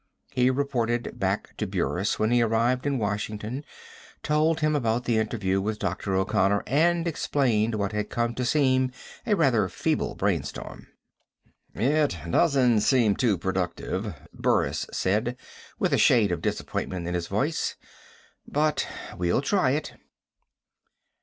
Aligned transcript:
He 0.31 0.49
reported 0.49 1.19
back 1.19 1.55
to 1.57 1.67
Burris 1.67 2.17
when 2.17 2.31
he 2.31 2.41
arrived 2.41 2.87
in 2.87 2.97
Washington, 2.97 3.63
told 4.23 4.61
him 4.61 4.75
about 4.75 5.03
the 5.05 5.19
interview 5.19 5.61
with 5.61 5.77
Dr. 5.77 6.15
O'Connor, 6.15 6.63
and 6.65 7.07
explained 7.07 7.75
what 7.75 7.91
had 7.91 8.09
come 8.09 8.33
to 8.33 8.43
seem 8.43 8.89
a 9.27 9.35
rather 9.35 9.69
feeble 9.69 10.15
brainstorm. 10.15 10.87
"It 11.75 12.17
doesn't 12.27 12.79
seem 12.81 13.15
too 13.15 13.37
productive," 13.37 14.15
Burris 14.33 14.87
said, 14.91 15.37
with 15.77 15.93
a 15.93 15.99
shade 15.99 16.31
of 16.31 16.41
disappointment 16.41 17.07
in 17.07 17.13
his 17.13 17.27
voice, 17.27 17.75
"but 18.47 18.87
we'll 19.15 19.43
try 19.43 19.69
it." 19.69 19.93